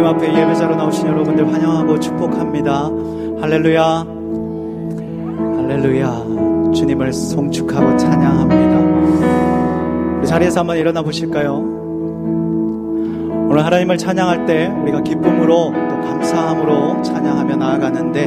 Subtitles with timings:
[0.00, 2.90] 주님 앞에 예배자로 나오신 여러분들 환영하고 축복합니다.
[3.42, 4.06] 할렐루야.
[5.58, 6.72] 할렐루야.
[6.72, 8.80] 주님을 송축하고 찬양합니다.
[10.24, 11.58] 자리에서 한번 일어나 보실까요?
[13.50, 18.26] 오늘 하나님을 찬양할 때 우리가 기쁨으로 또 감사함으로 찬양하며 나아가는데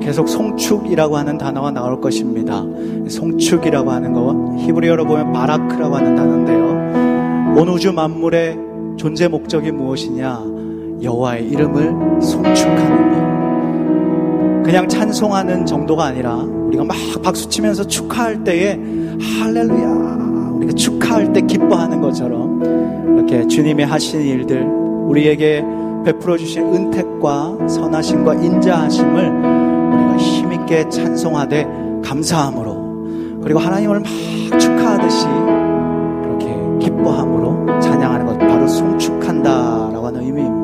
[0.00, 2.64] 계속 송축이라고 하는 단어가 나올 것입니다.
[3.06, 7.54] 송축이라고 하는 거 히브리어로 보면 바라크라고 하는 단어인데요.
[7.60, 8.56] 온 우주 만물의
[8.96, 10.55] 존재 목적이 무엇이냐?
[11.02, 14.62] 여호와의 이름을 송축하는 것.
[14.64, 18.78] 그냥 찬송하는 정도가 아니라 우리가 막 박수 치면서 축하할 때에
[19.40, 20.16] 할렐루야
[20.56, 25.64] 우리가 축하할 때 기뻐하는 것처럼 이렇게 주님의 하신 일들 우리에게
[26.04, 31.66] 베풀어 주신 은택과 선하심과 인자하심을 우리가 힘있게 찬송하되
[32.04, 35.26] 감사함으로 그리고 하나님을 막 축하하듯이
[36.22, 36.46] 그렇게
[36.80, 40.55] 기뻐함으로 찬양하는 것 바로 송축한다라고 하는 의미입니다.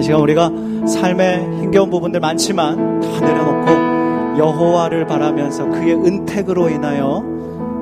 [0.00, 0.50] 이 시간 우리가
[0.86, 7.22] 삶의 힘겨운 부분들 많지만 다 내려놓고 여호와를 바라면서 그의 은택으로 인하여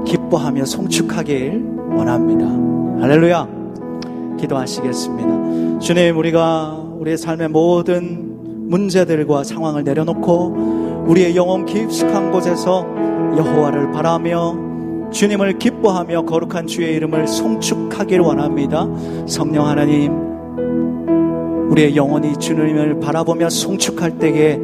[0.05, 1.63] 기뻐하며 송축하길
[1.95, 2.45] 원합니다.
[3.01, 3.49] 할렐루야.
[4.41, 5.79] 기도하시겠습니다.
[5.79, 12.85] 주님, 우리가 우리의 삶의 모든 문제들과 상황을 내려놓고 우리의 영혼 깊숙한 곳에서
[13.37, 14.57] 여호와를 바라며
[15.13, 18.89] 주님을 기뻐하며 거룩한 주의 이름을 송축하길 원합니다.
[19.27, 20.38] 성령 하나님,
[21.79, 24.59] 우리의 영혼이 주님을 바라보며 송축할 때에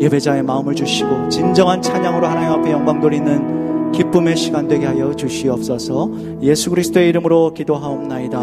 [0.00, 6.10] 예배자의 마음을 주시고 진정한 찬양으로 하나님 앞에 영광 돌리는 기쁨의 시간 되게 하여 주시옵소서.
[6.42, 8.38] 예수 그리스도의 이름으로 기도하옵나이다.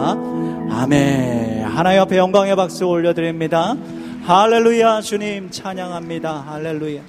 [0.70, 1.64] 아멘.
[1.64, 3.76] 하나님 앞에 영광의 박수 올려드립니다.
[4.24, 6.46] 할렐루야 주님 찬양합니다.
[6.48, 7.02] 할렐루야.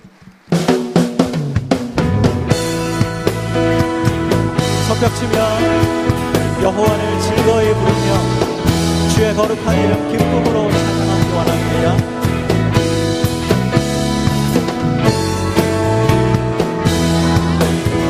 [4.89, 5.33] 석벽치며
[6.63, 8.36] 여호와를 즐거이 부르며
[9.17, 11.97] 주의 거룩한 이름 기쁨으로 찬양하기 원합니다.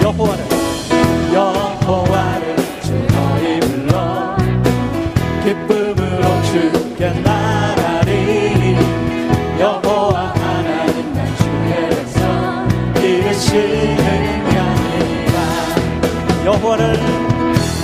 [0.02, 0.46] 여호와를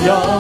[0.07, 0.32] 여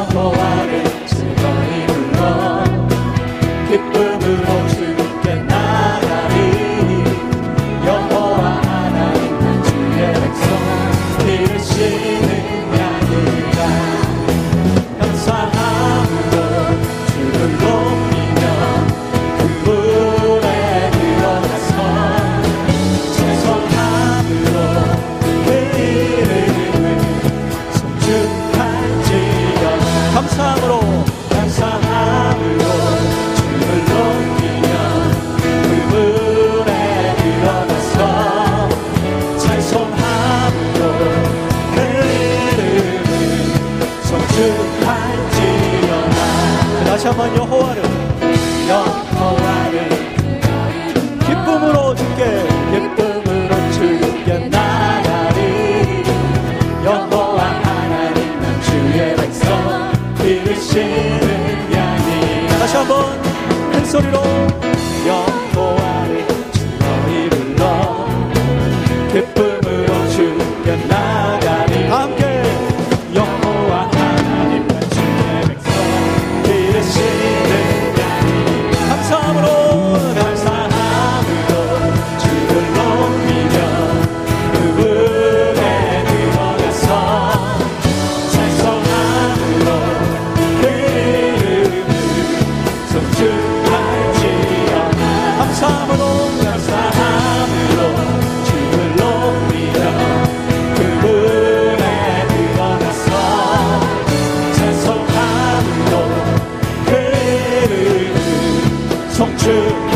[109.22, 109.91] 송축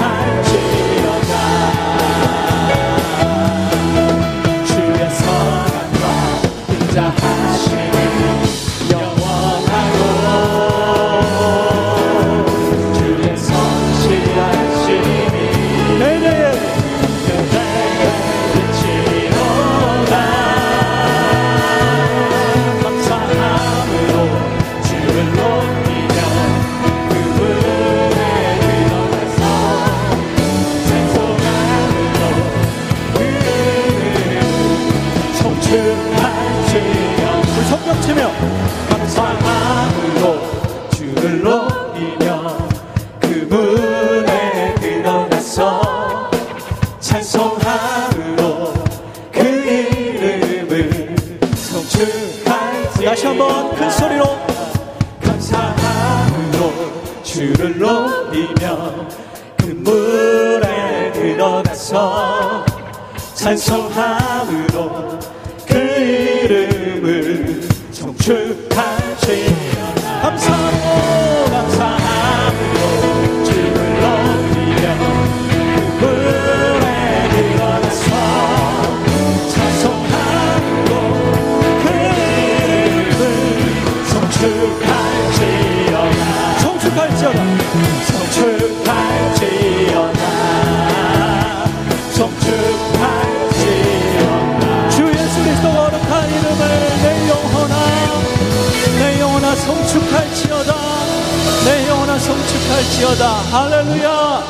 [102.47, 103.29] 축할지어다.
[103.53, 104.43] 할렐루야.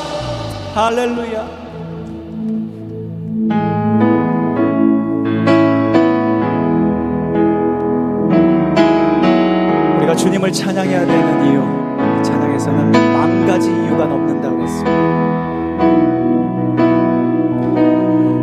[0.74, 1.66] 할렐루야.
[9.96, 11.62] 우리가 주님을 찬양해야 되는 이유
[12.22, 15.16] 찬양에서는 만 가지 이유가 넘는다고 했습니다.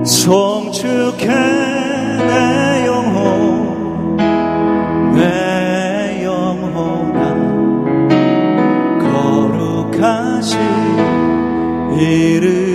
[0.03, 1.27] 송축해
[12.03, 12.72] 이를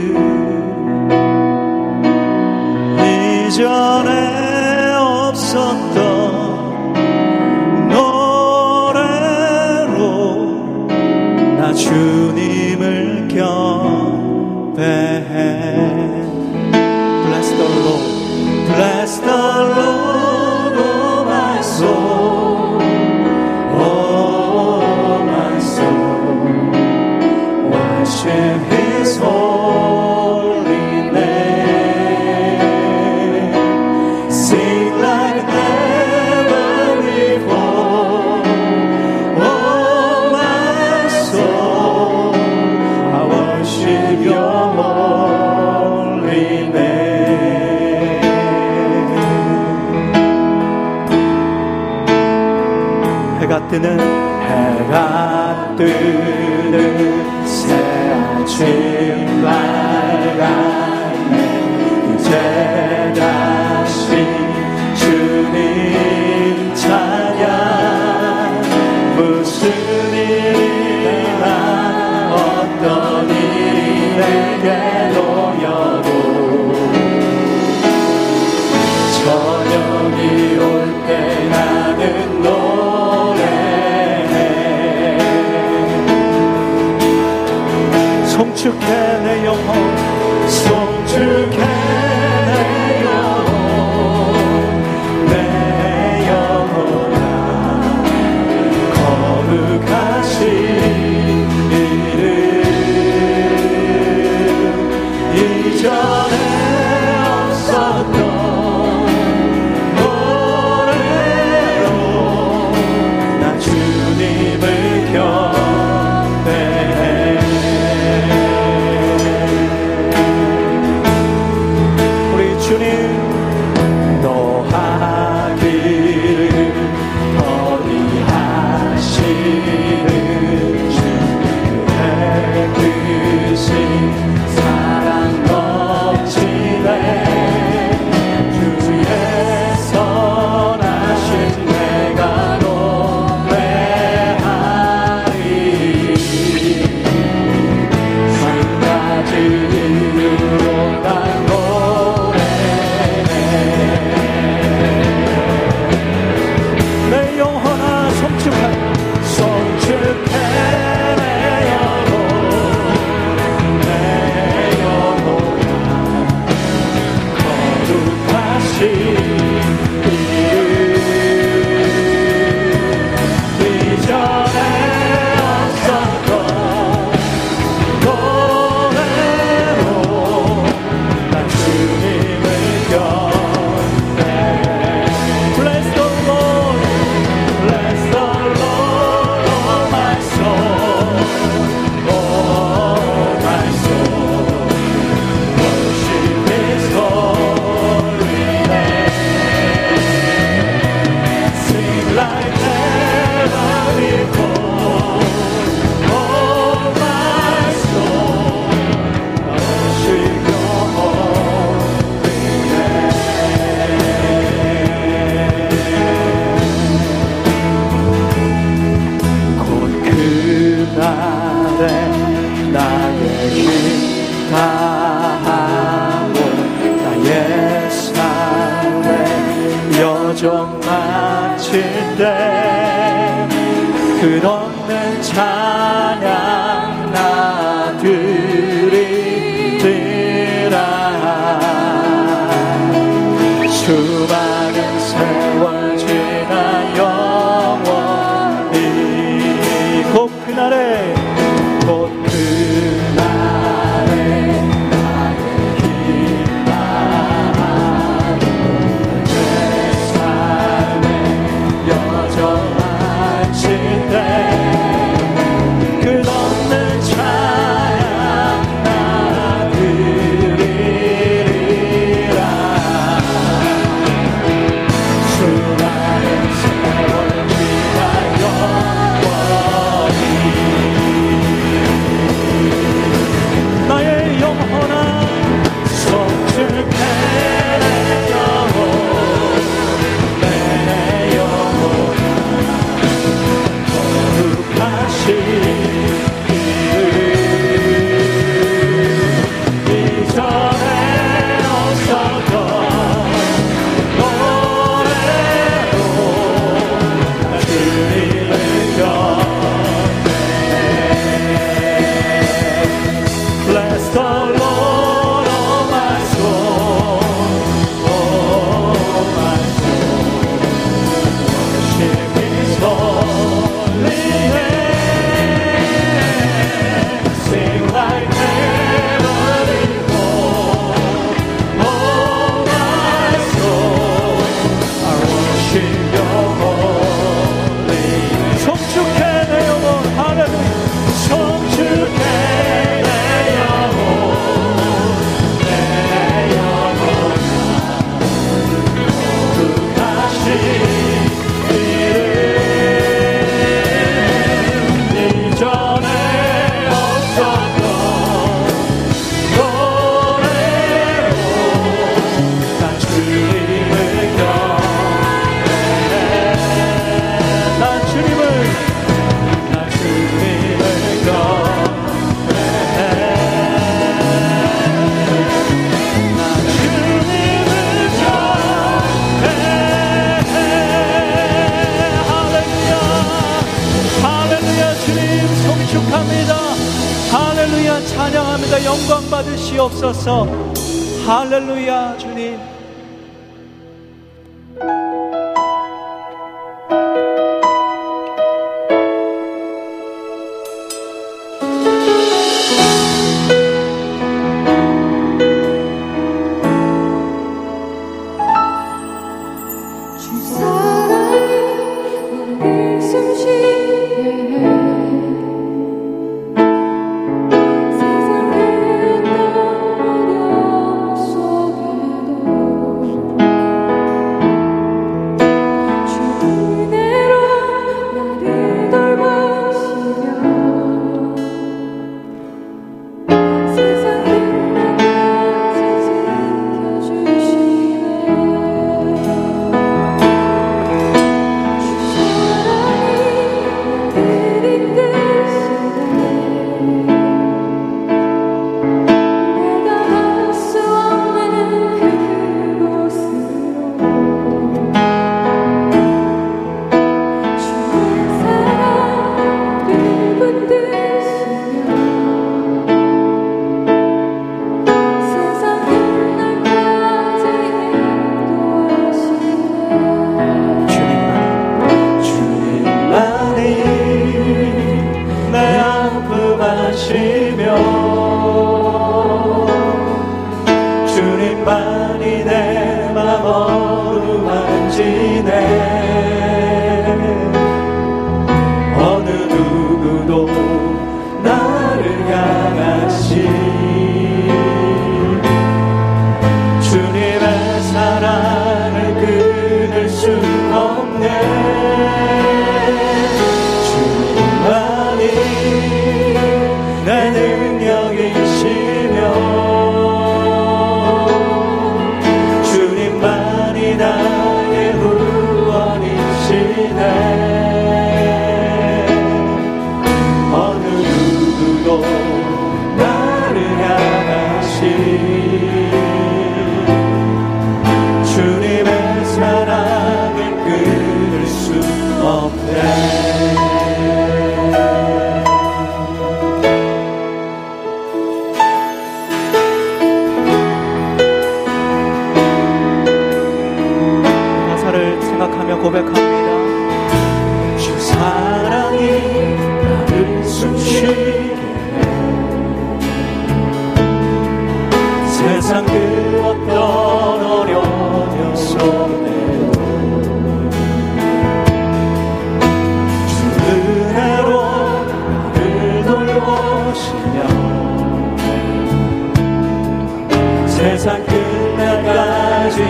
[390.09, 390.68] 받으시옵소서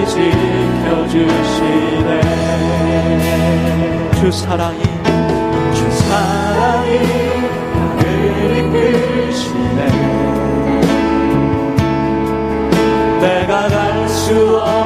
[0.06, 0.14] 지
[0.88, 2.10] 지켜주시네.
[4.20, 4.82] 주 사랑이
[5.74, 6.90] 주 사랑이
[7.96, 9.80] 나를 이끄시네.
[13.20, 14.77] 내가 갈 수 없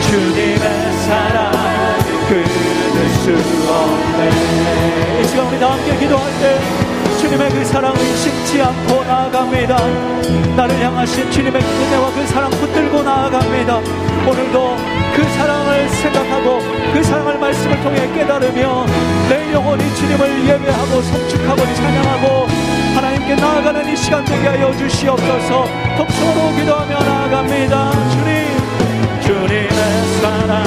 [0.00, 0.62] 주님의
[1.06, 1.98] 사랑을
[2.28, 3.32] 끊을 수
[3.68, 4.20] 없네.
[5.20, 6.60] 이 시간 우리 다 함께 기도할 때
[7.18, 9.76] 주님의 그 사랑을 식지 않고 나아갑니다.
[10.56, 13.78] 나를 향하신 주님의 은혜와 그 사랑 붙들고 나아갑니다.
[14.24, 14.76] 오늘도
[15.16, 16.60] 그 사랑을 생각하고
[16.92, 18.86] 그 사랑을 말씀을 통해 깨달으며
[19.28, 22.71] 내 영혼이 주님을 예배하고 성축하고 찬양하고
[23.22, 25.66] 하나님께 나아가는 이 시간 되게 하여 주시옵소서.
[25.96, 27.92] 독서로 기도하며 나아갑니다.
[28.10, 29.68] 주님 주님의
[30.20, 30.62] 사랑